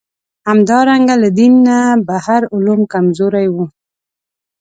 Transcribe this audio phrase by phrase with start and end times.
[0.47, 3.65] همدارنګه له دینه بهر علوم کمزوري وو.